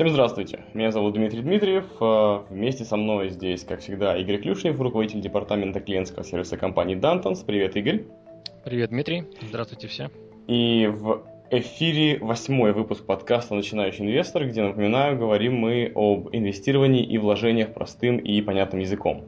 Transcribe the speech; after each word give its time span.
Всем 0.00 0.08
здравствуйте, 0.08 0.60
меня 0.72 0.92
зовут 0.92 1.12
Дмитрий 1.12 1.42
Дмитриев, 1.42 1.84
э, 2.00 2.44
вместе 2.48 2.86
со 2.86 2.96
мной 2.96 3.28
здесь, 3.28 3.64
как 3.64 3.80
всегда, 3.80 4.16
Игорь 4.16 4.38
Клюшнев, 4.38 4.80
руководитель 4.80 5.20
департамента 5.20 5.78
клиентского 5.78 6.24
сервиса 6.24 6.56
компании 6.56 6.96
Dantons. 6.96 7.44
Привет, 7.44 7.76
Игорь. 7.76 8.04
Привет, 8.64 8.88
Дмитрий. 8.88 9.24
Здравствуйте 9.42 9.88
все. 9.88 10.10
И 10.46 10.90
в 10.90 11.22
эфире 11.50 12.18
восьмой 12.18 12.72
выпуск 12.72 13.04
подкаста 13.04 13.54
«Начинающий 13.54 14.06
инвестор», 14.06 14.46
где, 14.46 14.62
напоминаю, 14.62 15.18
говорим 15.18 15.56
мы 15.56 15.92
об 15.94 16.30
инвестировании 16.32 17.04
и 17.04 17.18
вложениях 17.18 17.74
простым 17.74 18.16
и 18.16 18.40
понятным 18.40 18.80
языком. 18.80 19.26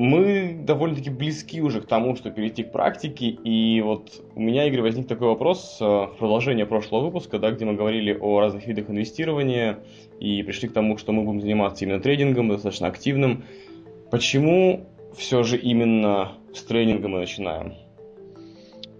Мы 0.00 0.58
довольно-таки 0.58 1.10
близки 1.10 1.60
уже 1.60 1.82
к 1.82 1.86
тому, 1.86 2.16
что 2.16 2.30
перейти 2.30 2.62
к 2.62 2.72
практике, 2.72 3.26
и 3.26 3.82
вот 3.82 4.24
у 4.34 4.40
меня, 4.40 4.66
Игорь, 4.66 4.80
возник 4.80 5.06
такой 5.06 5.28
вопрос, 5.28 5.76
э, 5.78 6.06
продолжение 6.18 6.64
прошлого 6.64 7.04
выпуска, 7.04 7.38
да, 7.38 7.50
где 7.50 7.66
мы 7.66 7.74
говорили 7.74 8.16
о 8.18 8.40
разных 8.40 8.66
видах 8.66 8.88
инвестирования 8.88 9.80
и 10.18 10.42
пришли 10.42 10.70
к 10.70 10.72
тому, 10.72 10.96
что 10.96 11.12
мы 11.12 11.24
будем 11.24 11.42
заниматься 11.42 11.84
именно 11.84 12.00
трейдингом, 12.00 12.48
достаточно 12.48 12.86
активным. 12.86 13.44
Почему 14.10 14.86
все 15.14 15.42
же 15.42 15.58
именно 15.58 16.32
с 16.54 16.62
трейдинга 16.62 17.06
мы 17.08 17.18
начинаем? 17.18 17.74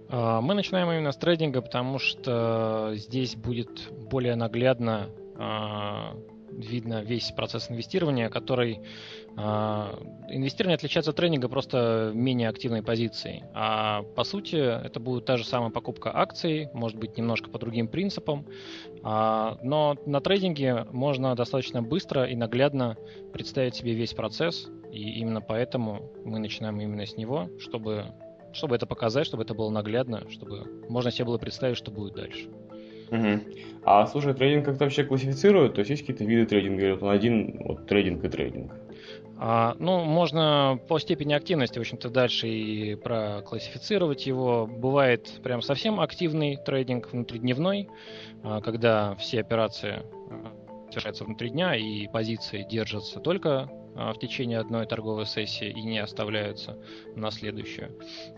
А, 0.07 0.39
мы 0.41 0.53
начинаем 0.53 0.91
именно 0.91 1.11
с 1.11 1.17
трейдинга, 1.17 1.63
потому 1.63 1.97
что 1.97 2.91
здесь 2.93 3.35
будет 3.35 3.91
более 4.11 4.35
наглядно 4.35 5.09
а, 5.35 6.13
видно 6.51 7.01
весь 7.01 7.31
процесс 7.31 7.69
инвестирования, 7.69 8.29
который 8.29 8.81
а, 9.37 9.97
инвестирование 10.29 10.75
отличается 10.75 11.11
от 11.11 11.17
трейдинга 11.17 11.47
просто 11.49 12.11
менее 12.13 12.49
активной 12.49 12.83
позицией. 12.83 13.43
А 13.53 14.03
по 14.15 14.23
сути 14.23 14.55
это 14.55 14.99
будет 14.99 15.25
та 15.25 15.37
же 15.37 15.45
самая 15.45 15.71
покупка 15.71 16.11
акций, 16.13 16.69
может 16.73 16.97
быть 16.97 17.17
немножко 17.17 17.49
по 17.49 17.59
другим 17.59 17.87
принципам. 17.87 18.45
А, 19.03 19.57
но 19.63 19.97
на 20.05 20.21
трейдинге 20.21 20.85
можно 20.91 21.35
достаточно 21.35 21.81
быстро 21.81 22.25
и 22.25 22.35
наглядно 22.35 22.97
представить 23.33 23.75
себе 23.75 23.93
весь 23.93 24.13
процесс. 24.13 24.67
И 24.91 25.19
именно 25.19 25.41
поэтому 25.41 26.11
мы 26.25 26.39
начинаем 26.39 26.79
именно 26.81 27.05
с 27.05 27.15
него, 27.15 27.49
чтобы, 27.59 28.07
чтобы 28.51 28.75
это 28.75 28.85
показать, 28.85 29.25
чтобы 29.25 29.43
это 29.43 29.53
было 29.53 29.69
наглядно, 29.69 30.29
чтобы 30.29 30.65
можно 30.89 31.11
себе 31.11 31.25
было 31.25 31.37
представить, 31.37 31.77
что 31.77 31.91
будет 31.91 32.15
дальше. 32.15 32.49
Угу. 33.11 33.41
А 33.83 34.07
слушай, 34.07 34.33
трейдинг 34.33 34.65
как-то 34.65 34.85
вообще 34.85 35.03
классифицируют? 35.03 35.75
То 35.75 35.79
есть 35.79 35.91
есть 35.91 36.01
какие-то 36.03 36.23
виды 36.23 36.45
трейдинга? 36.45 36.93
Вот 36.93 37.03
он 37.03 37.09
один, 37.09 37.57
вот 37.59 37.87
трейдинг 37.87 38.23
и 38.23 38.29
трейдинг. 38.29 38.73
А, 39.43 39.75
ну, 39.79 40.03
можно 40.03 40.79
по 40.87 40.99
степени 40.99 41.33
активности, 41.33 41.79
в 41.79 41.81
общем-то, 41.81 42.09
дальше 42.09 42.47
и 42.47 42.95
проклассифицировать 42.95 44.27
его. 44.27 44.67
Бывает 44.67 45.41
прям 45.43 45.61
совсем 45.61 45.99
активный 45.99 46.57
трейдинг 46.57 47.11
внутридневной, 47.11 47.89
а, 48.43 48.61
когда 48.61 49.15
все 49.15 49.39
операции 49.39 50.03
а, 50.29 50.89
совершаются 50.89 51.25
внутри 51.25 51.49
дня 51.49 51.75
и 51.75 52.07
позиции 52.07 52.65
держатся 52.69 53.19
только 53.19 53.67
в 53.95 54.15
течение 54.19 54.59
одной 54.59 54.85
торговой 54.85 55.25
сессии 55.25 55.69
и 55.69 55.81
не 55.81 55.99
оставляются 55.99 56.77
на 57.15 57.31
следующую. 57.31 57.91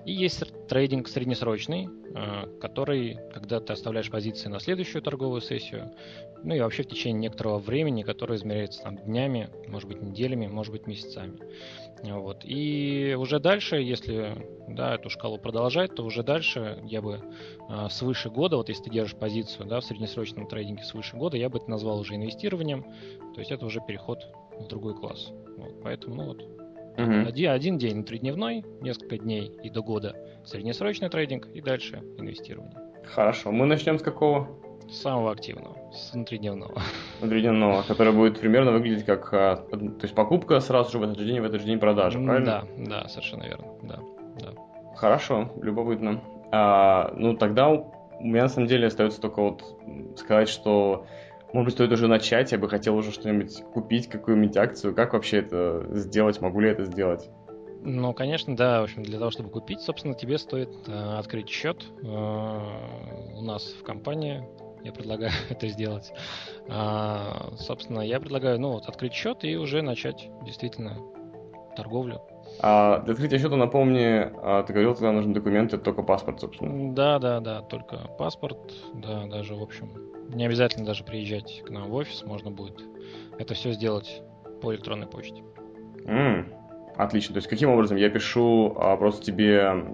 И 0.05 0.11
есть 0.11 0.43
трейдинг 0.67 1.07
среднесрочный, 1.07 1.89
а, 2.15 2.47
который, 2.59 3.19
когда 3.33 3.59
ты 3.59 3.73
оставляешь 3.73 4.09
позиции 4.09 4.49
на 4.49 4.59
следующую 4.59 5.01
торговую 5.01 5.41
сессию, 5.41 5.91
ну 6.43 6.55
и 6.55 6.59
вообще 6.59 6.83
в 6.83 6.87
течение 6.87 7.21
некоторого 7.21 7.59
времени, 7.59 8.03
которое 8.03 8.35
измеряется 8.35 8.83
там 8.83 8.97
днями, 8.97 9.49
может 9.67 9.87
быть 9.87 10.01
неделями, 10.01 10.47
может 10.47 10.71
быть 10.71 10.87
месяцами. 10.87 11.39
Вот. 12.03 12.41
И 12.43 13.15
уже 13.17 13.39
дальше, 13.39 13.77
если 13.77 14.35
да, 14.67 14.95
эту 14.95 15.09
шкалу 15.09 15.37
продолжать, 15.37 15.95
то 15.95 16.03
уже 16.03 16.21
дальше 16.21 16.79
я 16.83 17.01
бы 17.01 17.21
э, 17.69 17.87
свыше 17.89 18.29
года, 18.29 18.57
вот 18.57 18.67
если 18.67 18.83
ты 18.83 18.89
держишь 18.89 19.15
позицию 19.15 19.67
да, 19.67 19.79
в 19.79 19.85
среднесрочном 19.85 20.47
трейдинге 20.47 20.83
свыше 20.83 21.15
года, 21.15 21.37
я 21.37 21.49
бы 21.49 21.59
это 21.59 21.69
назвал 21.69 21.99
уже 21.99 22.15
инвестированием, 22.15 22.83
то 23.33 23.39
есть 23.39 23.51
это 23.51 23.65
уже 23.65 23.79
переход 23.87 24.27
в 24.59 24.67
другой 24.67 24.95
класс. 24.95 25.31
Вот, 25.57 25.81
поэтому, 25.81 26.15
ну 26.15 26.25
вот, 26.25 26.41
угу. 26.41 27.27
один, 27.27 27.51
один 27.51 27.77
день 27.77 27.93
внутридневной, 27.95 28.63
несколько 28.81 29.17
дней 29.17 29.51
и 29.63 29.69
до 29.69 29.81
года 29.81 30.15
среднесрочный 30.45 31.09
трейдинг, 31.09 31.47
и 31.47 31.61
дальше 31.61 32.01
инвестирование. 32.17 32.75
Хорошо, 33.05 33.51
мы 33.51 33.65
начнем 33.65 33.99
с 33.99 34.01
какого? 34.01 34.49
С 34.89 34.97
самого 34.97 35.31
активного, 35.31 35.77
с 35.93 36.13
внутридневного. 36.13 36.81
Внутридневного, 37.19 37.83
который 37.83 38.13
будет 38.13 38.39
примерно 38.39 38.71
выглядеть 38.71 39.05
как, 39.05 39.33
а, 39.33 39.55
то 39.55 39.79
есть 40.01 40.13
покупка 40.13 40.59
сразу 40.59 40.91
же 40.91 40.99
в 40.99 41.03
этот 41.03 41.19
же 41.19 41.25
день, 41.25 41.39
в 41.39 41.45
этот 41.45 41.61
же 41.61 41.67
день 41.67 41.79
продажа, 41.79 42.19
правильно? 42.19 42.67
Да, 42.77 43.01
да, 43.01 43.07
совершенно 43.07 43.43
верно, 43.43 43.67
да. 43.83 43.99
да. 44.39 44.53
Хорошо, 44.95 45.51
любопытно. 45.61 46.21
А, 46.51 47.13
ну, 47.15 47.35
тогда 47.35 47.69
у 47.69 47.93
меня 48.19 48.43
на 48.43 48.49
самом 48.49 48.67
деле 48.67 48.87
остается 48.87 49.19
только 49.21 49.41
вот 49.41 49.63
сказать, 50.17 50.49
что 50.49 51.05
может 51.53 51.65
быть, 51.65 51.73
стоит 51.75 51.91
уже 51.91 52.07
начать, 52.07 52.51
я 52.51 52.57
бы 52.57 52.67
хотел 52.67 52.95
уже 52.95 53.11
что-нибудь 53.11 53.63
купить, 53.73 54.09
какую-нибудь 54.09 54.57
акцию. 54.57 54.95
Как 54.95 55.13
вообще 55.13 55.37
это 55.37 55.85
сделать? 55.91 56.41
Могу 56.41 56.59
ли 56.59 56.69
это 56.69 56.83
сделать? 56.85 57.29
Ну, 57.83 58.13
конечно, 58.13 58.55
да. 58.55 58.81
В 58.81 58.85
общем, 58.85 59.03
для 59.03 59.19
того, 59.19 59.29
чтобы 59.29 59.49
купить, 59.49 59.81
собственно, 59.81 60.15
тебе 60.15 60.37
стоит 60.39 60.69
э, 60.87 61.17
открыть 61.17 61.49
счет 61.49 61.83
э, 62.01 62.05
у 62.05 63.41
нас 63.41 63.65
в 63.79 63.83
компании. 63.83 64.43
Я 64.83 64.93
предлагаю 64.93 65.31
это 65.49 65.67
сделать. 65.67 66.11
А, 66.69 67.51
собственно, 67.57 68.01
я 68.01 68.19
предлагаю, 68.19 68.59
ну, 68.59 68.71
вот, 68.71 68.87
открыть 68.87 69.13
счет 69.13 69.43
и 69.43 69.55
уже 69.55 69.81
начать 69.81 70.29
действительно 70.43 70.97
торговлю. 71.75 72.21
А 72.61 72.99
для 73.01 73.13
открытия 73.13 73.37
счета, 73.37 73.57
напомни, 73.57 74.31
а, 74.41 74.63
ты 74.63 74.73
говорил, 74.73 74.93
тогда 74.93 75.11
нужны 75.11 75.33
документы, 75.33 75.77
только 75.77 76.01
паспорт, 76.01 76.39
собственно. 76.39 76.93
Да, 76.93 77.19
да, 77.19 77.39
да, 77.41 77.61
только 77.61 77.97
паспорт, 78.17 78.73
да, 78.93 79.25
даже, 79.25 79.55
в 79.55 79.61
общем, 79.61 80.12
не 80.33 80.45
обязательно 80.45 80.85
даже 80.85 81.03
приезжать 81.03 81.63
к 81.65 81.69
нам 81.69 81.89
в 81.89 81.93
офис, 81.93 82.23
можно 82.23 82.51
будет 82.51 82.83
это 83.37 83.53
все 83.53 83.71
сделать 83.71 84.21
по 84.61 84.73
электронной 84.73 85.07
почте. 85.07 85.43
Mm, 86.05 86.53
отлично. 86.95 87.33
То 87.33 87.37
есть 87.39 87.47
каким 87.47 87.69
образом 87.69 87.97
я 87.97 88.09
пишу, 88.09 88.75
а 88.77 88.95
просто 88.97 89.23
тебе 89.25 89.85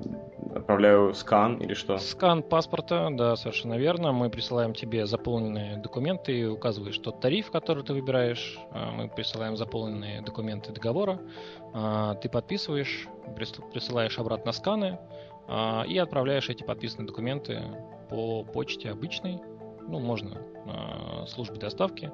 отправляю 0.56 1.14
скан 1.14 1.58
или 1.58 1.74
что? 1.74 1.98
Скан 1.98 2.44
паспорта, 2.44 3.10
да, 3.12 3.36
совершенно 3.36 3.78
верно. 3.78 4.12
Мы 4.12 4.30
присылаем 4.30 4.74
тебе 4.74 5.06
заполненные 5.06 5.78
документы, 5.78 6.50
указываешь 6.50 6.98
тот 6.98 7.20
тариф, 7.20 7.52
который 7.52 7.84
ты 7.84 7.94
выбираешь. 7.94 8.58
А, 8.72 8.92
мы 8.92 9.08
присылаем 9.08 9.58
заполненные 9.58 10.22
документы 10.22 10.72
договора. 10.72 11.20
А, 11.74 12.16
ты 12.16 12.30
подписываешь, 12.30 13.08
присылаешь 13.36 14.18
обратно 14.20 14.52
сканы 14.52 15.00
а, 15.48 15.84
и 15.88 15.98
отправляешь 15.98 16.50
эти 16.50 16.64
подписанные 16.64 17.08
документы 17.08 17.62
по 18.10 18.44
почте 18.44 18.90
обычной 18.90 19.40
ну, 19.90 20.00
можно 20.00 20.38
э, 20.66 21.26
службы 21.28 21.58
доставки. 21.58 22.12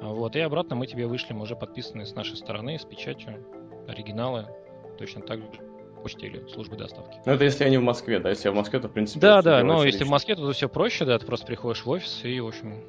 Вот, 0.00 0.36
и 0.36 0.40
обратно 0.40 0.76
мы 0.76 0.86
тебе 0.86 1.06
вышлем 1.06 1.40
уже 1.40 1.56
подписанные 1.56 2.06
с 2.06 2.14
нашей 2.14 2.36
стороны, 2.36 2.78
с 2.78 2.84
печатью, 2.84 3.44
оригиналы, 3.88 4.46
точно 4.98 5.22
так 5.22 5.40
же 5.40 5.48
почте 6.02 6.26
или 6.28 6.46
службы 6.48 6.76
доставки. 6.76 7.18
Ну, 7.26 7.32
это 7.32 7.44
если 7.44 7.64
они 7.64 7.78
в 7.78 7.82
Москве, 7.82 8.20
да? 8.20 8.30
Если 8.30 8.48
я 8.48 8.52
в 8.52 8.54
Москве, 8.54 8.78
то, 8.78 8.88
в 8.88 8.92
принципе... 8.92 9.20
Да, 9.20 9.42
да, 9.42 9.62
но 9.64 9.84
если 9.84 10.04
в 10.04 10.08
Москве, 10.08 10.36
то 10.36 10.50
все 10.52 10.68
проще, 10.68 11.04
да, 11.04 11.18
ты 11.18 11.26
просто 11.26 11.46
приходишь 11.46 11.84
в 11.84 11.90
офис 11.90 12.20
и, 12.24 12.38
в 12.40 12.46
общем, 12.46 12.84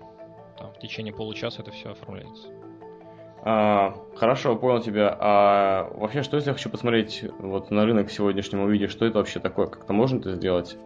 там, 0.57 0.71
в 0.73 0.79
течение 0.79 1.13
получаса 1.13 1.61
это 1.61 1.71
все 1.71 1.91
оформляется. 1.91 2.47
А, 3.43 3.95
хорошо, 4.15 4.55
понял 4.55 4.81
тебя. 4.81 5.15
А 5.19 5.89
вообще, 5.95 6.21
что 6.21 6.35
если 6.35 6.49
я 6.49 6.53
хочу 6.53 6.69
посмотреть 6.69 7.23
вот 7.39 7.71
на 7.71 7.85
рынок 7.85 8.09
в 8.09 8.11
сегодняшнем 8.11 8.69
виде, 8.69 8.87
что 8.87 9.05
это 9.05 9.19
вообще 9.19 9.39
такое? 9.39 9.67
Как-то 9.67 9.93
можно 9.93 10.19
это 10.19 10.33
сделать? 10.33 10.77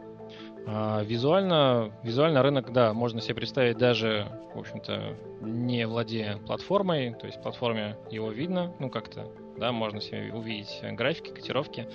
А, 0.67 1.03
визуально, 1.03 1.91
визуально 2.03 2.43
рынок, 2.43 2.71
да, 2.71 2.93
можно 2.93 3.21
себе 3.21 3.35
представить 3.35 3.77
даже, 3.77 4.27
в 4.53 4.59
общем-то, 4.59 5.15
не 5.41 5.87
владея 5.87 6.37
платформой, 6.37 7.13
то 7.13 7.25
есть 7.25 7.39
в 7.39 7.41
платформе 7.41 7.97
его 8.09 8.31
видно, 8.31 8.73
ну 8.79 8.89
как-то, 8.89 9.27
да, 9.57 9.71
можно 9.71 10.01
себе 10.01 10.31
увидеть 10.33 10.79
графики, 10.83 11.29
котировки. 11.29 11.87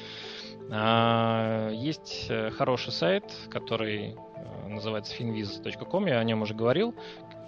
А, 0.70 1.70
есть 1.70 2.26
э, 2.28 2.50
хороший 2.50 2.92
сайт, 2.92 3.24
который 3.50 4.16
э, 4.16 4.68
называется 4.68 5.14
finviz.com, 5.16 6.06
я 6.06 6.18
о 6.18 6.24
нем 6.24 6.42
уже 6.42 6.54
говорил, 6.54 6.94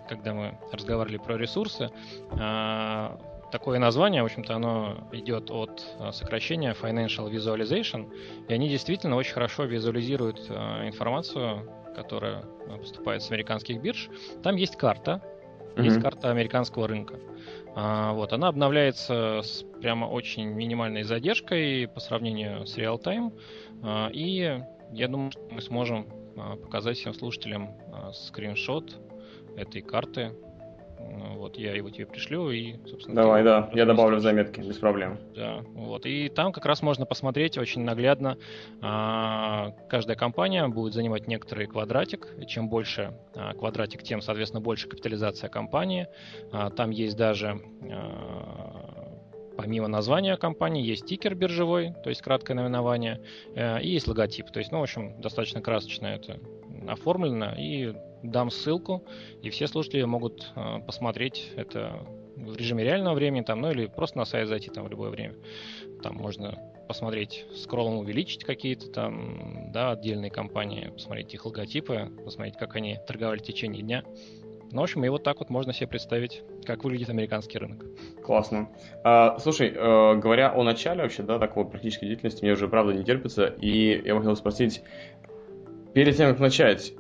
когда 0.08 0.34
мы 0.34 0.58
разговаривали 0.72 1.18
про 1.18 1.36
ресурсы. 1.36 1.90
А, 2.30 3.18
такое 3.50 3.78
название, 3.78 4.22
в 4.22 4.26
общем-то, 4.26 4.54
оно 4.54 5.08
идет 5.12 5.50
от 5.50 5.84
э, 5.98 6.12
сокращения 6.12 6.74
Financial 6.80 7.30
Visualization, 7.30 8.12
и 8.48 8.52
они 8.52 8.68
действительно 8.68 9.16
очень 9.16 9.34
хорошо 9.34 9.64
визуализируют 9.64 10.46
э, 10.48 10.86
информацию, 10.86 11.70
которая 11.94 12.44
э, 12.66 12.78
поступает 12.78 13.22
с 13.22 13.30
американских 13.30 13.80
бирж. 13.80 14.08
Там 14.42 14.56
есть 14.56 14.76
карта, 14.76 15.22
mm-hmm. 15.76 15.84
есть 15.84 16.00
карта 16.00 16.30
американского 16.30 16.88
рынка. 16.88 17.18
А, 17.74 18.12
вот, 18.12 18.32
она 18.32 18.48
обновляется 18.48 19.40
с 19.42 19.64
прямо 19.80 20.06
очень 20.06 20.48
минимальной 20.48 21.02
задержкой 21.02 21.88
по 21.88 22.00
сравнению 22.00 22.66
с 22.66 22.76
Real 22.76 23.00
Time, 23.00 23.32
а, 23.82 24.08
и 24.12 24.60
я 24.92 25.08
думаю, 25.08 25.30
что 25.30 25.42
мы 25.50 25.60
сможем 25.60 26.08
показать 26.62 26.96
всем 26.96 27.12
слушателям 27.14 27.74
скриншот 28.12 28.96
этой 29.56 29.82
карты, 29.82 30.32
вот 31.36 31.56
я 31.56 31.74
его 31.74 31.90
тебе 31.90 32.06
пришлю 32.06 32.50
и, 32.50 32.76
собственно... 32.86 33.14
Давай, 33.14 33.42
да, 33.42 33.70
я 33.74 33.86
добавлю 33.86 34.18
в 34.18 34.20
заметки, 34.20 34.60
без 34.60 34.76
проблем. 34.76 35.18
Да, 35.34 35.64
вот. 35.74 36.04
И 36.06 36.28
там 36.28 36.52
как 36.52 36.66
раз 36.66 36.82
можно 36.82 37.06
посмотреть 37.06 37.58
очень 37.58 37.82
наглядно. 37.82 38.36
А, 38.80 39.72
каждая 39.88 40.16
компания 40.16 40.66
будет 40.68 40.94
занимать 40.94 41.26
некоторый 41.26 41.66
квадратик. 41.66 42.28
Чем 42.46 42.68
больше 42.68 43.14
а, 43.34 43.54
квадратик, 43.54 44.02
тем, 44.02 44.20
соответственно, 44.20 44.60
больше 44.60 44.88
капитализация 44.88 45.48
компании. 45.48 46.08
А, 46.52 46.70
там 46.70 46.90
есть 46.90 47.16
даже 47.16 47.60
помимо 49.58 49.88
названия 49.88 50.36
компании 50.36 50.86
есть 50.86 51.02
стикер 51.02 51.34
биржевой, 51.34 51.92
то 52.04 52.10
есть 52.10 52.22
краткое 52.22 52.54
наименование, 52.54 53.20
э, 53.56 53.82
и 53.82 53.88
есть 53.88 54.06
логотип. 54.06 54.52
То 54.52 54.60
есть, 54.60 54.70
ну, 54.70 54.78
в 54.78 54.82
общем, 54.84 55.20
достаточно 55.20 55.60
красочно 55.60 56.06
это 56.06 56.38
оформлено. 56.86 57.54
И 57.58 57.92
дам 58.22 58.50
ссылку, 58.50 59.04
и 59.42 59.50
все 59.50 59.66
слушатели 59.66 60.02
могут 60.04 60.52
э, 60.56 60.78
посмотреть 60.86 61.52
это 61.56 62.06
в 62.36 62.56
режиме 62.56 62.84
реального 62.84 63.14
времени, 63.14 63.42
там, 63.42 63.60
ну 63.60 63.70
или 63.70 63.86
просто 63.86 64.18
на 64.18 64.24
сайт 64.24 64.48
зайти 64.48 64.70
там 64.70 64.84
в 64.84 64.90
любое 64.90 65.10
время. 65.10 65.34
Там 66.02 66.16
можно 66.16 66.58
посмотреть, 66.86 67.44
скроллом 67.54 67.98
увеличить 67.98 68.44
какие-то 68.44 68.90
там, 68.90 69.70
да, 69.72 69.92
отдельные 69.92 70.30
компании, 70.30 70.90
посмотреть 70.90 71.34
их 71.34 71.44
логотипы, 71.44 72.10
посмотреть, 72.24 72.56
как 72.56 72.76
они 72.76 72.98
торговали 73.06 73.38
в 73.38 73.42
течение 73.42 73.82
дня. 73.82 74.04
Ну, 74.70 74.80
в 74.80 74.84
общем, 74.84 75.04
и 75.04 75.08
вот 75.08 75.22
так 75.22 75.38
вот 75.38 75.48
можно 75.48 75.72
себе 75.72 75.86
представить, 75.86 76.42
как 76.64 76.84
выглядит 76.84 77.08
американский 77.08 77.58
рынок. 77.58 77.84
Классно. 78.22 78.68
А, 79.02 79.38
слушай, 79.38 79.68
э, 79.68 80.14
говоря 80.16 80.52
о 80.54 80.62
начале 80.62 81.02
вообще, 81.02 81.22
да, 81.22 81.38
такой 81.38 81.64
практической 81.66 82.06
деятельности, 82.06 82.42
мне 82.42 82.52
уже 82.52 82.68
правда 82.68 82.92
не 82.92 83.02
терпится, 83.02 83.46
и 83.46 84.02
я 84.04 84.14
хотел 84.16 84.36
спросить, 84.36 84.82
перед 85.94 86.16
тем, 86.16 86.30
как 86.30 86.38
начать, 86.38 86.92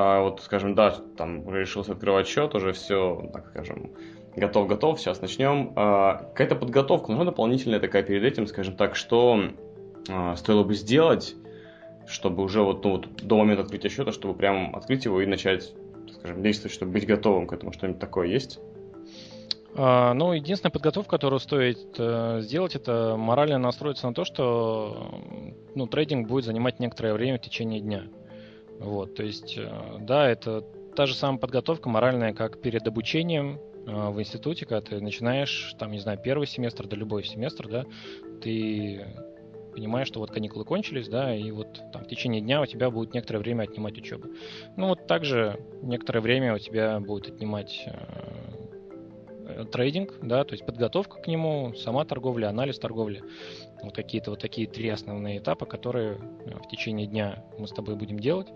а, 0.00 0.22
вот, 0.22 0.40
скажем, 0.42 0.76
да, 0.76 0.94
там 1.16 1.52
решился 1.52 1.92
открывать 1.92 2.28
счет, 2.28 2.54
уже 2.54 2.72
все, 2.72 3.28
так 3.32 3.48
скажем, 3.48 3.90
готов-готов, 4.36 5.00
сейчас 5.00 5.20
начнем. 5.20 5.72
А, 5.74 6.18
какая-то 6.18 6.54
подготовка 6.54 7.10
нужна 7.10 7.24
дополнительная 7.24 7.80
такая 7.80 8.04
перед 8.04 8.22
этим, 8.22 8.46
скажем 8.46 8.76
так, 8.76 8.94
что 8.94 9.40
а, 10.08 10.36
стоило 10.36 10.62
бы 10.62 10.74
сделать, 10.74 11.34
чтобы 12.06 12.44
уже 12.44 12.62
вот, 12.62 12.84
ну, 12.84 12.92
вот 12.92 13.08
до 13.16 13.38
момента 13.38 13.64
открытия 13.64 13.88
счета, 13.88 14.12
чтобы 14.12 14.34
прям 14.34 14.76
открыть 14.76 15.04
его 15.04 15.20
и 15.20 15.26
начать, 15.26 15.74
скажем, 16.12 16.44
действовать, 16.44 16.74
чтобы 16.74 16.92
быть 16.92 17.04
готовым 17.04 17.48
к 17.48 17.52
этому, 17.52 17.72
что-нибудь 17.72 18.00
такое 18.00 18.28
есть? 18.28 18.60
Uh, 19.74 20.12
ну, 20.12 20.32
единственная 20.32 20.72
подготовка, 20.72 21.10
которую 21.10 21.40
стоит 21.40 21.98
uh, 21.98 22.40
сделать, 22.40 22.76
это 22.76 23.16
морально 23.18 23.58
настроиться 23.58 24.06
на 24.06 24.14
то, 24.14 24.24
что 24.24 25.20
ну, 25.74 25.86
трейдинг 25.88 26.28
будет 26.28 26.44
занимать 26.44 26.78
некоторое 26.78 27.14
время 27.14 27.38
в 27.38 27.42
течение 27.42 27.80
дня. 27.80 28.04
Вот, 28.78 29.14
то 29.14 29.22
есть, 29.22 29.56
э, 29.56 29.98
да, 30.00 30.28
это 30.28 30.62
та 30.94 31.06
же 31.06 31.14
самая 31.14 31.38
подготовка 31.38 31.88
моральная, 31.88 32.32
как 32.32 32.60
перед 32.60 32.86
обучением 32.86 33.60
э, 33.86 34.10
в 34.10 34.20
институте, 34.20 34.66
когда 34.66 34.80
ты 34.80 35.00
начинаешь, 35.00 35.74
там, 35.78 35.92
не 35.92 35.98
знаю, 35.98 36.18
первый 36.22 36.46
семестр, 36.46 36.86
да 36.86 36.96
любой 36.96 37.24
семестр, 37.24 37.68
да, 37.68 37.84
ты 38.42 39.04
понимаешь, 39.78 40.08
что 40.08 40.20
вот 40.20 40.30
каникулы 40.30 40.64
кончились, 40.64 41.08
да, 41.08 41.34
и 41.34 41.50
вот 41.52 41.80
там 41.92 42.02
в 42.02 42.08
течение 42.08 42.40
дня 42.40 42.60
у 42.60 42.66
тебя 42.66 42.90
будет 42.90 43.14
некоторое 43.14 43.38
время 43.38 43.62
отнимать 43.62 43.96
учебу. 43.96 44.28
Ну 44.76 44.88
вот 44.88 45.06
также 45.06 45.60
некоторое 45.82 46.20
время 46.20 46.54
у 46.54 46.58
тебя 46.58 46.98
будет 46.98 47.34
отнимать 47.34 47.84
э, 47.86 48.37
трейдинг, 49.64 50.14
да, 50.22 50.44
то 50.44 50.52
есть 50.54 50.64
подготовка 50.64 51.20
к 51.20 51.26
нему, 51.26 51.74
сама 51.74 52.04
торговля, 52.04 52.48
анализ 52.48 52.78
торговли. 52.78 53.22
Вот 53.82 53.94
какие-то 53.94 54.30
вот 54.30 54.40
такие 54.40 54.66
три 54.66 54.88
основные 54.88 55.38
этапа, 55.38 55.66
которые 55.66 56.18
э, 56.46 56.58
в 56.62 56.68
течение 56.68 57.06
дня 57.06 57.44
мы 57.58 57.66
с 57.66 57.72
тобой 57.72 57.96
будем 57.96 58.18
делать. 58.18 58.48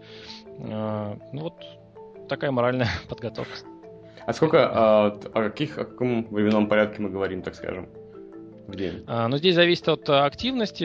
Э, 0.59 1.17
ну 1.33 1.43
вот 1.43 1.55
такая 2.29 2.51
моральная 2.51 2.89
подготовка. 3.09 3.55
А 4.25 4.33
сколько, 4.33 4.71
а, 4.73 5.07
о 5.35 5.43
каких, 5.51 5.79
о 5.79 5.85
каком 5.85 6.25
временном 6.27 6.69
порядке 6.69 7.03
мы 7.03 7.11
говорим, 7.11 7.43
так 7.43 7.55
скажем? 7.55 7.89
День? 8.69 9.05
А, 9.07 9.29
ну, 9.29 9.37
здесь 9.37 9.55
зависит 9.55 9.89
от 9.89 10.09
активности. 10.09 10.85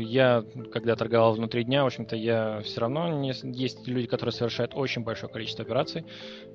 Я, 0.00 0.44
когда 0.72 0.96
торговал 0.96 1.34
внутри 1.34 1.64
дня, 1.64 1.84
в 1.84 1.86
общем-то, 1.86 2.16
я 2.16 2.60
все 2.62 2.80
равно... 2.80 3.08
Не... 3.20 3.32
Есть 3.52 3.86
люди, 3.86 4.06
которые 4.06 4.32
совершают 4.32 4.72
очень 4.74 5.02
большое 5.02 5.32
количество 5.32 5.64
операций. 5.64 6.04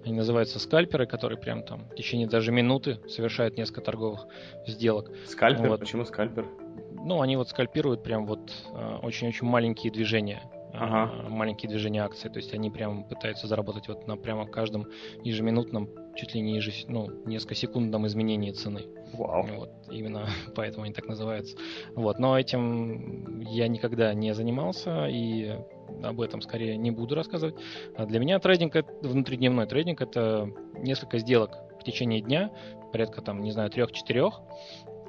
Они 0.03 0.13
называются 0.13 0.59
скальперы, 0.59 1.05
которые 1.05 1.39
прям 1.39 1.63
там 1.63 1.87
в 1.89 1.95
течение 1.95 2.27
даже 2.27 2.51
минуты 2.51 2.99
совершают 3.07 3.57
несколько 3.57 3.81
торговых 3.81 4.25
сделок. 4.67 5.11
Скальпер? 5.25 5.69
Вот. 5.69 5.79
Почему 5.79 6.05
скальпер? 6.05 6.45
Ну, 6.93 7.21
они 7.21 7.37
вот 7.37 7.49
скальпируют 7.49 8.03
прям 8.03 8.25
вот 8.25 8.51
а, 8.73 8.99
очень-очень 9.01 9.47
маленькие 9.47 9.91
движения 9.91 10.41
ага. 10.73 11.29
Маленькие 11.29 11.69
движения 11.69 12.03
акций. 12.03 12.29
То 12.29 12.37
есть 12.37 12.53
они 12.53 12.69
прямо 12.69 13.03
пытаются 13.03 13.47
заработать 13.47 13.87
вот 13.87 14.07
на 14.07 14.17
прямо 14.17 14.45
каждом 14.45 14.87
ежеминутном, 15.23 15.89
чуть 16.19 16.35
ли 16.35 16.41
не 16.41 16.55
еже, 16.55 16.71
ну, 16.87 17.07
несколько 17.25 17.55
секундном 17.55 18.05
изменении 18.05 18.51
цены. 18.51 18.83
Вау. 19.13 19.47
Вот, 19.55 19.69
именно 19.89 20.27
поэтому 20.55 20.83
они 20.83 20.93
так 20.93 21.07
называются. 21.07 21.55
Вот, 21.95 22.19
но 22.19 22.37
этим 22.37 23.39
я 23.41 23.67
никогда 23.67 24.13
не 24.13 24.33
занимался 24.33 25.07
и 25.07 25.55
об 26.03 26.19
этом 26.19 26.41
скорее 26.41 26.75
не 26.75 26.91
буду 26.91 27.15
рассказывать. 27.15 27.55
А 27.95 28.05
для 28.05 28.19
меня 28.19 28.37
трейдинг, 28.39 28.75
внутридневной 29.01 29.65
трейдинг, 29.65 30.01
это 30.01 30.51
несколько 30.77 31.19
сделок 31.19 31.57
в 31.79 31.83
течение 31.85 32.19
дня, 32.19 32.51
порядка 32.91 33.21
там, 33.21 33.41
не 33.41 33.51
знаю, 33.51 33.69
трех-четырех. 33.69 34.41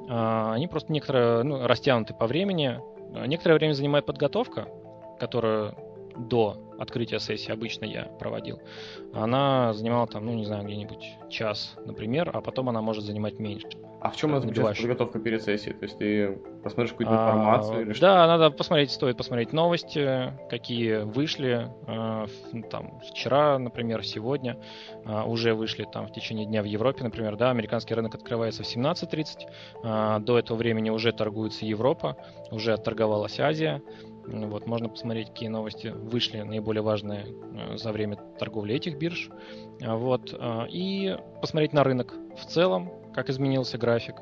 А, 0.09 0.55
они 0.55 0.69
просто 0.69 0.93
некоторые, 0.93 1.43
ну, 1.43 1.67
растянуты 1.67 2.15
по 2.15 2.27
времени. 2.27 2.79
Некоторое 3.27 3.57
время 3.57 3.73
занимает 3.73 4.07
подготовка, 4.07 4.69
которую 5.19 5.75
до 6.29 6.71
открытия 6.79 7.19
сессии 7.19 7.53
обычно 7.53 7.85
я 7.85 8.05
проводил, 8.05 8.61
она 9.13 9.73
занимала 9.75 10.07
там, 10.07 10.25
ну, 10.25 10.35
не 10.35 10.45
знаю, 10.45 10.65
где-нибудь 10.65 11.19
час, 11.29 11.77
например, 11.85 12.31
а 12.33 12.41
потом 12.41 12.69
она 12.69 12.81
может 12.81 13.05
занимать 13.05 13.39
меньше. 13.39 13.69
А 14.01 14.09
в 14.11 14.17
чем 14.17 14.35
это 14.35 14.47
заключается 14.47 14.83
подготовка 14.83 15.19
перед 15.19 15.43
сессией? 15.43 15.75
То 15.75 15.85
есть 15.85 15.99
ты 15.99 16.39
посмотришь 16.63 16.93
какую-то 16.93 17.13
а, 17.13 17.29
информацию 17.29 17.79
а, 17.79 17.83
или 17.83 17.93
что? 17.93 18.01
Да, 18.01 18.27
надо 18.27 18.51
посмотреть, 18.51 18.91
стоит 18.91 19.19
посмотреть 19.19 19.53
новости, 19.53 20.33
какие 20.49 21.03
вышли 21.03 21.69
э, 21.87 22.27
там 22.71 23.01
вчера, 23.11 23.59
например, 23.59 24.03
сегодня 24.03 24.57
э, 25.05 25.23
уже 25.25 25.53
вышли 25.53 25.87
там 25.91 26.07
в 26.07 26.13
течение 26.13 26.47
дня 26.47 26.63
в 26.63 26.65
Европе, 26.65 27.05
например, 27.05 27.37
да, 27.37 27.51
американский 27.51 27.95
рынок 27.95 28.15
открывается 28.15 28.63
в 28.63 28.67
17.30, 28.67 29.27
э, 29.83 30.21
до 30.21 30.39
этого 30.39 30.57
времени 30.57 30.89
уже 30.89 31.13
торгуется 31.13 31.67
Европа, 31.67 32.17
уже 32.51 32.73
отторговалась 32.73 33.39
Азия, 33.39 33.83
вот, 34.27 34.67
можно 34.67 34.89
посмотреть, 34.89 35.29
какие 35.29 35.49
новости 35.49 35.89
вышли 35.89 36.41
наиболее 36.43 36.83
важные 36.83 37.27
э, 37.27 37.77
за 37.77 37.93
время 37.93 38.17
торговли 38.39 38.75
этих 38.75 38.99
бирж. 38.99 39.31
А, 39.83 39.97
вот, 39.97 40.35
э, 40.39 40.67
и 40.69 41.17
посмотреть 41.41 41.73
на 41.73 41.85
рынок 41.85 42.15
в 42.37 42.45
целом, 42.47 42.91
как 43.15 43.31
изменился 43.31 43.79
график. 43.79 44.17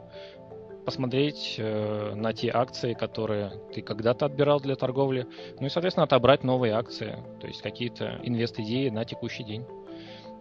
Посмотреть 0.85 1.57
э, 1.59 2.15
на 2.15 2.33
те 2.33 2.51
акции, 2.51 2.95
которые 2.95 3.53
ты 3.75 3.83
когда-то 3.83 4.27
отбирал 4.27 4.61
для 4.61 4.77
торговли. 4.77 5.27
Ну 5.61 5.67
и, 5.67 5.69
соответственно, 5.69 6.05
отобрать 6.05 6.45
новые 6.45 6.75
акции, 6.75 7.19
то 7.41 7.47
есть 7.47 7.61
какие-то 7.61 8.21
инвест-идеи 8.23 8.89
на 8.89 9.05
текущий 9.05 9.45
день 9.45 9.67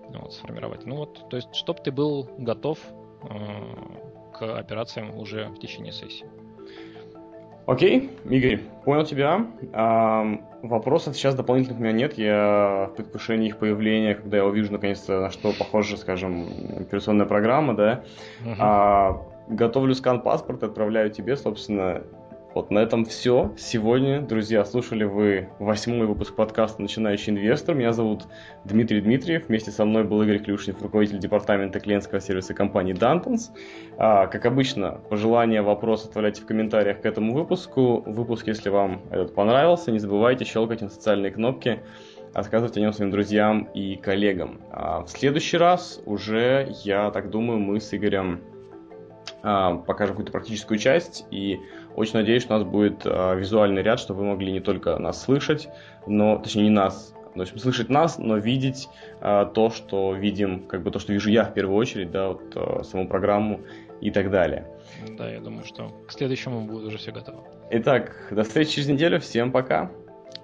вот, 0.09 0.33
сформировать. 0.33 0.85
Ну 0.85 0.97
вот, 0.97 1.29
то 1.29 1.35
есть, 1.35 1.53
чтобы 1.53 1.81
ты 1.81 1.91
был 1.91 2.29
готов 2.37 2.79
к 4.33 4.57
операциям 4.57 5.17
уже 5.17 5.49
в 5.49 5.59
течение 5.59 5.91
сессии. 5.91 6.27
Окей, 7.67 8.09
Игорь, 8.29 8.61
понял 8.85 9.03
тебя. 9.03 9.45
А, 9.73 10.39
вопросов 10.61 11.17
сейчас 11.17 11.35
дополнительных 11.35 11.79
у 11.79 11.83
меня 11.83 11.91
нет. 11.91 12.17
Я 12.17 12.89
в 12.91 12.95
предвкушении 12.95 13.49
их 13.49 13.57
появления, 13.57 14.15
когда 14.15 14.37
я 14.37 14.45
увижу 14.45 14.71
наконец-то, 14.71 15.19
на 15.19 15.29
что 15.29 15.51
похожа, 15.51 15.97
скажем, 15.97 16.47
операционная 16.79 17.25
программа, 17.25 17.75
да. 17.75 18.03
Uh-huh. 18.45 18.55
А, 18.57 19.21
готовлю 19.49 19.93
скан 19.95 20.21
паспорта, 20.21 20.67
отправляю 20.67 21.11
тебе, 21.11 21.35
собственно, 21.35 22.03
вот 22.57 22.71
на 22.71 22.79
этом 22.79 23.05
все. 23.05 23.53
Сегодня, 23.55 24.19
друзья, 24.19 24.65
слушали 24.65 25.03
вы 25.03 25.47
восьмой 25.59 26.07
выпуск 26.07 26.33
подкаста 26.33 26.81
«Начинающий 26.81 27.31
инвестор». 27.31 27.75
Меня 27.75 27.93
зовут 27.93 28.23
Дмитрий 28.65 28.99
Дмитриев. 28.99 29.47
Вместе 29.47 29.69
со 29.69 29.85
мной 29.85 30.05
был 30.05 30.23
Игорь 30.23 30.39
Клюшнев, 30.39 30.81
руководитель 30.81 31.19
департамента 31.19 31.79
клиентского 31.79 32.19
сервиса 32.19 32.55
компании 32.55 32.95
Dantons. 32.95 33.51
А, 33.99 34.25
как 34.25 34.47
обычно, 34.47 34.99
пожелания, 35.07 35.61
вопросы 35.61 36.05
оставляйте 36.05 36.41
в 36.41 36.47
комментариях 36.47 37.01
к 37.01 37.05
этому 37.05 37.35
выпуску. 37.35 38.01
Выпуск, 38.07 38.47
если 38.47 38.69
вам 38.69 39.03
этот 39.11 39.35
понравился, 39.35 39.91
не 39.91 39.99
забывайте 39.99 40.43
щелкать 40.43 40.81
на 40.81 40.89
социальные 40.89 41.33
кнопки 41.33 41.83
рассказывать 42.33 42.75
о 42.75 42.79
нем 42.79 42.91
своим 42.91 43.11
друзьям 43.11 43.69
и 43.75 43.97
коллегам. 43.97 44.61
А 44.71 45.03
в 45.03 45.09
следующий 45.09 45.57
раз 45.57 46.01
уже, 46.07 46.73
я 46.83 47.11
так 47.11 47.29
думаю, 47.29 47.59
мы 47.59 47.79
с 47.79 47.93
Игорем 47.93 48.41
а, 49.43 49.75
покажем 49.75 50.15
какую-то 50.15 50.31
практическую 50.31 50.79
часть 50.79 51.25
и 51.31 51.59
очень 51.97 52.13
надеюсь, 52.13 52.43
что 52.43 52.55
у 52.55 52.59
нас 52.59 52.67
будет 52.67 53.05
э, 53.05 53.39
визуальный 53.39 53.81
ряд, 53.81 53.99
чтобы 53.99 54.19
вы 54.19 54.27
могли 54.27 54.51
не 54.51 54.59
только 54.59 54.97
нас 54.99 55.21
слышать, 55.21 55.67
но, 56.05 56.37
точнее, 56.37 56.65
не 56.65 56.69
нас, 56.69 57.13
то 57.33 57.41
есть 57.41 57.59
слышать 57.59 57.89
нас, 57.89 58.19
но 58.19 58.37
видеть 58.37 58.87
э, 59.19 59.47
то, 59.53 59.71
что 59.71 60.13
видим, 60.13 60.67
как 60.67 60.83
бы 60.83 60.91
то, 60.91 60.99
что 60.99 61.11
вижу 61.11 61.31
я 61.31 61.43
в 61.43 61.53
первую 61.55 61.75
очередь, 61.75 62.11
да, 62.11 62.29
вот 62.29 62.55
э, 62.55 62.83
саму 62.83 63.07
программу 63.07 63.61
и 63.99 64.11
так 64.11 64.29
далее. 64.29 64.67
Да, 65.17 65.27
я 65.27 65.39
думаю, 65.39 65.65
что 65.65 65.91
к 66.07 66.11
следующему 66.11 66.61
будет 66.61 66.85
уже 66.85 66.99
все 66.99 67.11
готово. 67.11 67.43
Итак, 67.71 68.27
до 68.29 68.43
встречи 68.43 68.75
через 68.75 68.89
неделю. 68.89 69.19
Всем 69.19 69.51
пока. 69.51 69.91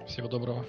Всего 0.07 0.27
доброго. 0.27 0.65